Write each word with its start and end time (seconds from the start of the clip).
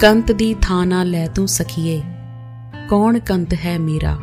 ਕੰਤ 0.00 0.32
ਦੀ 0.32 0.54
ਥਾਂ 0.54 0.86
ਨਾ 0.86 1.04
ਲੈ 1.04 1.26
ਤੂੰ 1.26 1.48
ਸਖੀਏ। 1.48 2.02
ਕੌਣ 2.88 3.18
ਕੰਤ 3.18 3.54
ਹੈ 3.54 3.78
ਮੇਰਾ? 3.78 4.18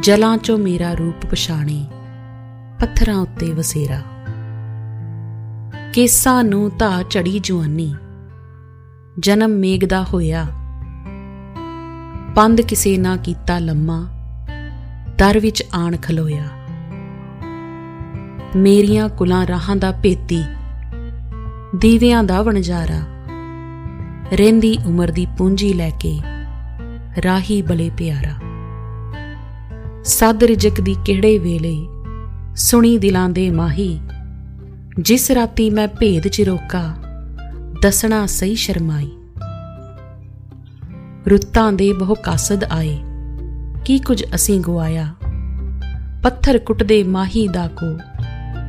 ਜਲਾਂ 0.00 0.38
ਚੋਂ 0.38 0.58
ਮੇਰਾ 0.58 0.92
ਰੂਪ 0.92 1.26
ਪਛਾਣੇ, 1.26 1.86
ਪੱਥਰਾਂ 2.80 3.16
ਉੱਤੇ 3.16 3.52
ਵਸੇਰਾ। 3.52 4.00
ਕੇਸਾਂ 5.92 6.44
ਨੂੰ 6.44 6.70
ਧਾ 6.78 7.02
ਚੜੀ 7.02 7.38
ਜਵਾਨੀ 7.38 7.94
ਜਨਮ 9.18 9.50
ਮੇਘ 9.50 9.86
ਦਾ 9.86 10.02
ਹੋਇਆ। 10.04 10.44
ਪੰਦ 12.36 12.60
ਕਿਸੇ 12.60 12.98
ਨਾ 12.98 13.16
ਕੀਤਾ 13.16 13.58
ਲੰਮਾ, 13.58 14.06
ਦਰ 15.18 15.38
ਵਿੱਚ 15.38 15.64
ਆਣ 15.74 15.96
ਖਲੋਇਆ। 15.96 16.44
ਮੇਰੀਆਂ 18.56 19.08
ਕੁਲਾਂ 19.08 19.46
ਰਾਹਾਂ 19.46 19.76
ਦਾ 19.76 19.92
ਭੇਤੀ, 19.92 20.44
ਦੀਵਿਆਂ 21.76 22.24
ਦਾ 22.24 22.42
ਵਣਜਾਰਾ। 22.42 23.17
ਰਹਿੰਦੀ 24.32 24.78
ਉਮਰ 24.86 25.10
ਦੀ 25.10 25.26
ਪੂੰਜੀ 25.38 25.72
ਲੈ 25.72 25.90
ਕੇ, 25.90 26.20
ਰਾਹੀ 27.24 27.62
ਬਲੇ 27.62 27.90
ਪਿਆਰਾ। 27.98 28.34
ਸਦ 30.04 30.44
ਰਿਜਕ 30.44 30.80
ਦੀ 30.80 30.96
ਕਿਹੜੇ 31.04 31.38
ਵੇਲੇ, 31.38 31.76
ਸੁਣੀ 32.56 32.98
ਦਿਲਾਂ 32.98 33.28
ਦੇ 33.28 33.50
ਮਾਹੀ, 33.50 34.00
ਜਿਸ 35.00 35.30
ਰਾਤੀ 35.30 35.70
ਮੈਂ 35.70 35.88
ਭੇਦ 35.88 36.28
ਚਿਰੋਕਾ 36.28 36.82
ਦੱਸਣਾ 37.82 38.26
ਸਹੀ 38.26 38.54
ਸ਼ਰਮਾਈ। 38.54 39.10
ਰੁੱਤਾਂ 41.30 41.72
ਦੇ 41.72 41.92
ਬਹੁ 41.92 42.14
ਕਾਸਦ 42.14 42.64
ਆਏ, 42.64 42.98
ਕੀ 43.84 43.98
ਕੁਝ 43.98 44.24
ਅਸੀਂ 44.34 44.60
ਗਵਾਇਆ? 44.60 45.14
ਪੱਥਰ 46.22 46.58
ਕੁੱਟਦੇ 46.58 47.02
ਮਾਹੀ 47.02 47.48
ਦਾ 47.48 47.66
ਕੋ, 47.68 47.98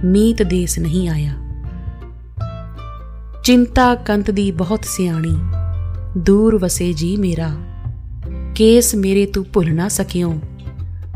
ਮੀਤ 0.05 0.41
ਦੇਸ 0.41 0.79
ਨਹੀਂ 0.79 1.09
ਆਇਆ। 1.09 1.33
ਚਿੰਤਾ 3.49 3.95
ਕੰਤ 3.95 4.31
ਦੀ 4.31 4.51
ਬਹੁਤ 4.51 4.85
ਸਿਆਣੀ, 4.85 5.37
ਦੂਰ 6.17 6.57
ਵਸੇ 6.57 6.93
ਜੀ 6.93 7.17
ਮੇਰਾ। 7.17 7.49
ਕੇਸ 8.55 8.95
ਮੇਰੇ 8.95 9.25
ਤੂੰ 9.25 9.45
ਭੁੱਲ 9.53 9.73
ਨਾ 9.73 9.87
ਸਕਿਓ, 9.87 10.39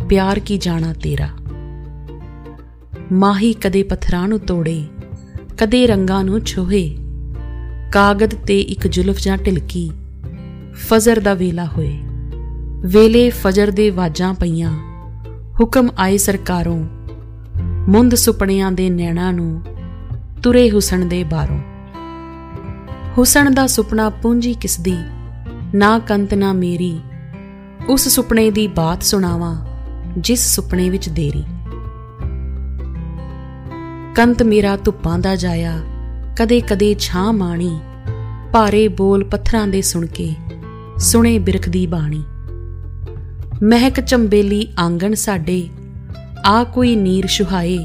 ਪਿਆਰ 0.10 0.40
ਕੀ 0.40 0.58
ਜਾਣਾ 0.58 0.94
ਤੇਰਾ। 0.94 1.28
ਮਾਹੀ 3.12 3.54
ਕਦੇ 3.54 3.84
ਪੱਥਰਾਂ 3.84 4.28
ਨੂੰ 4.28 4.40
ਤੋੜੇ, 4.40 4.86
ਕਦੇ 5.58 5.88
ਰੰਗਾਂ 5.88 6.24
ਨੂੰ 6.24 6.40
ਛੋਹੇ। 6.40 6.98
ਕਾਗਦ 7.92 8.36
ਤੇ 8.36 8.60
ਇੱਕ 8.62 8.88
ਜੁਲਫ 8.88 9.20
ਜਾਂ 9.20 9.38
ਢਿਲਕੀ, 9.38 9.92
ਫਜ਼ਰ 10.74 11.20
ਦਾ 11.20 11.34
ਵੇਲਾ 11.34 11.66
ਹੋਏ। 11.66 12.00
ਵੇਲੇ 12.86 13.30
ਫਜਰ 13.30 13.72
ਦੇ 13.72 13.90
ਵਾਜਾਂ 13.90 14.34
ਪਈਆਂ, 14.34 14.74
ਹੁਕਮ 15.60 15.90
ਆਏ 15.98 16.18
ਸਰਕਾਰੋਂ। 16.18 16.86
ਮੁੰਦ 17.88 18.16
ਸੁਪਨਿਆਂ 18.16 18.72
ਦੇ 18.72 18.90
ਨੈਣਾ 18.90 19.32
ਨੂੰ, 19.32 19.62
ਤੁਰੇ 20.44 20.72
ਹੁਸਨ 20.72 21.08
ਦੇ 21.08 21.24
ਬਾਰੋਂ 21.24 21.73
ਹੁਸਨ 23.18 23.54
ਦਾ 23.54 23.68
ਸੁਪਨਾ 23.68 24.10
ਪੂੰਜੀ 24.10 24.54
ਕਿਸ 24.54 24.80
ਦੀ 24.80 24.98
ਨਾ 25.76 26.00
ਕੰਤ 26.00 26.34
ਨਾ 26.34 26.54
ਮੇਰੀ, 26.54 27.00
ਉਸ 27.90 28.08
ਸੁਪਨੇ 28.08 28.52
ਦੀ 28.52 28.68
ਬਾਤ 28.68 29.04
ਸੁਣਾਵਾਂ, 29.04 29.66
ਜਿਸ 30.18 30.56
ਸੁਪਨੇ 30.56 30.90
ਵਿੱਚ 30.90 31.10
ਦੇਰੀ। 31.10 31.44
ਕੰਤ 34.16 34.44
ਮੇਰਾ 34.44 34.76
ਧੁੱਪਾਂ 34.76 35.20
ਦਾ 35.20 35.36
ਜਾਇਆ 35.36 35.80
ਕਦੇ 36.38 36.60
ਕਦੇ 36.62 36.96
ਛਾਂ 37.00 37.34
ਮਾਣੀ, 37.34 37.80
ਭਾਰੇ 38.54 38.88
ਬੋਲ 38.88 39.24
ਪੱਥਰਾਂ 39.24 39.68
ਦੇ 39.68 39.82
ਸੁਣ 39.82 40.06
ਕੇ, 40.06 40.34
ਸੁਣੇ 40.98 41.40
ਬਿਰਖ 41.40 41.70
ਦੀ 41.70 41.88
ਬਾਣੀ। 41.88 42.24
ਮਹਿਕ 43.64 44.02
ਚੰਬੇਲੀ 44.02 44.68
ਆਂਗਣ 44.80 45.14
ਸਾਡੇ, 45.14 45.70
ਆ 46.46 46.64
ਕੋਈ 46.64 46.96
ਨੀਰ 46.96 47.28
ਸੁਹਾਏ 47.28 47.78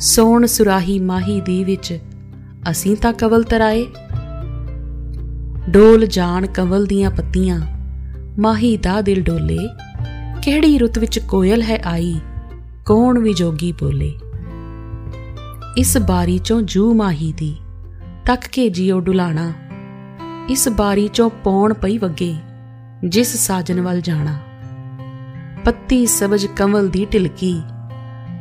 ਸੋਣ 0.00 0.46
ਸੁਰਾਹੀ 0.46 0.98
ਮਾਹੀ 0.98 1.40
ਦੀ 1.40 1.64
ਵਿੱਚ, 1.64 1.98
ਅਸੀਂ 2.70 2.96
ਤਾਂ 2.96 3.12
ਕਵਲ 3.12 3.42
ਤਰਾਏ। 3.42 3.86
ਡੋਲ 5.70 6.06
ਜਾਣ 6.06 6.46
ਕਵਲ 6.46 6.86
ਦੀਆਂ 6.86 7.10
ਪੱਤੀਆਂ। 7.10 7.60
ਮਾਹੀ 8.38 8.76
ਦਾ 8.76 9.00
ਦਿਲ 9.00 9.22
ਡੋਲੇ, 9.22 9.58
ਕਿਹੜੀ 10.42 10.78
ਰੁੱਤ 10.78 10.98
ਵਿੱਚ 10.98 11.18
ਕੋਇਲ 11.18 11.62
ਹੈ 11.62 11.82
ਆਈ, 11.86 12.16
ਕੌਣ 12.84 13.18
ਵੀ 13.18 13.34
ਜੋਗੀ 13.34 13.72
ਬੋਲੇ। 13.72 14.12
ਇਸ 15.78 15.98
ਬਾਰੀ 15.98 16.38
ਚੋਂ 16.38 16.62
ਜੂ 16.62 16.94
ਮਾਹੀ 16.94 17.34
ਦੀ, 17.36 17.56
ਤੱਕ 18.26 18.46
ਕੇ 18.46 18.68
ਜਿਉ 18.68 19.00
ਡੁਲਾਣਾ। 19.00 19.52
ਇਸ 20.50 20.68
ਬਾਰੀ 20.68 21.08
ਚੋਂ 21.08 21.30
ਪੌਣ 21.30 21.74
ਪਈ 21.74 21.98
ਵਗੇ, 21.98 22.34
ਜਿਸ 23.04 23.46
ਸਾਜਨ 23.46 23.80
ਵੱਲ 23.80 24.00
ਜਾਣਾ। 24.00 24.38
ਪੱਤੀ 25.64 26.06
ਸਬਜ 26.06 26.46
ਕਮਲ 26.46 26.88
ਦੀ 26.88 27.06
ਢਿਲਕੀ, 27.12 27.62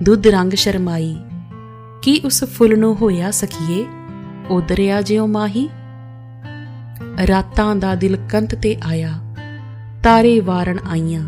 ਦੁੱਧ 0.03 0.27
ਰੰਗ 0.27 0.51
ਸ਼ਰਮਾਈ। 0.51 1.17
ਕੀ 2.01 2.21
ਉਸ 2.25 2.43
ਫੁੱਲ 2.43 2.79
ਨੂੰ 2.79 2.95
ਹੋਇਆ 2.95 3.31
ਸਖੀਏ 3.31 3.85
ਉਦਰਿਆ 4.49 5.01
ਜਿਉ 5.01 5.27
ਮਾਹੀ? 5.27 5.69
ਰਾਤਾਂ 7.27 7.75
ਦਾ 7.75 7.95
ਦਿਲ 7.95 8.17
ਕੰਤ 8.29 8.55
ਤੇ 8.55 8.75
ਆਇਆ। 8.85 9.35
ਤਾਰੇ 10.03 10.39
ਵਾਰਨ 10.39 10.79
ਆਈਆਂ। 10.91 11.27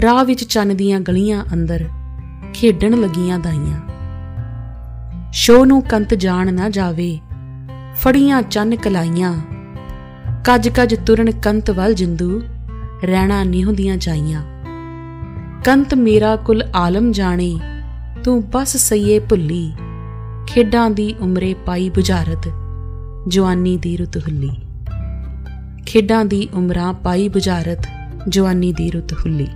ਰਾਹ 0.00 0.24
ਵਿੱਚ 0.24 0.44
ਚੰਨ 0.44 0.76
ਦੀਆਂ 0.76 1.00
ਗਲੀਆਂ 1.00 1.44
ਅੰਦਰ 1.52 1.88
ਖੇਡਣ 2.54 3.00
ਲੱਗੀਆਂ 3.00 3.38
ਦਾਈਆਂ। 3.38 3.80
ਸ਼ੋ 5.32 5.64
ਨੂੰ 5.64 5.82
ਕੰਤ 5.82 6.14
ਜਾਣ 6.14 6.54
ਨਾ 6.54 6.68
ਜਾਵੇ, 6.68 7.18
ਫੜੀਆਂ 7.94 8.42
ਚੰਨ 8.42 8.76
ਕਲਾਈਆਂ। 8.76 9.34
ਕੱਜ 10.44 10.68
ਕੱਜ 10.68 10.94
ਤੁਰਨ 11.06 11.30
ਕੰਤ 11.30 11.70
ਵੱਲ 11.70 11.94
ਜਿੰਦੂ, 11.94 12.42
ਰਹਿਣਾ 13.04 13.44
ਨਿਹੁੰਦੀਆਂ 13.44 13.96
ਜਾਈਆਂ। 13.96 14.42
ਕੰਤ 15.64 15.94
ਮੇਰਾ 15.94 16.36
ਕੁਲ 16.36 16.62
ਆਲਮ 16.74 17.12
ਜਾਣੇ, 17.12 17.60
ਤੂੰ 18.24 18.42
ਬਸ 18.50 18.76
ਸਈਏ 18.76 19.18
ਭੁੱਲੀ। 19.18 19.72
ਖੇਡਾਂ 20.46 20.90
ਦੀ 20.90 21.14
ਉਮਰੇ 21.20 21.54
ਪਾਈ 21.54 21.88
ਬੁਝਾਰਤ, 21.88 22.48
ਜਵਾਨੀ 23.28 23.76
ਦੀ 23.76 23.96
ਰੁੱਤ 23.96 24.16
ਹੁੱਲੀ 24.16 24.50
ਖੇਡਾਂ 25.86 26.24
ਦੀ 26.24 26.48
ਉਮਰਾਂ 26.54 26.92
ਪਾਈ 26.94 27.28
ਬੁਝਾਰਤ 27.28 27.86
ਜਵਾਨੀ 28.28 28.72
ਦੀ 28.72 28.90
ਰੁੱਤ 28.90 29.12
ਹੁੱਲੀ 29.12 29.46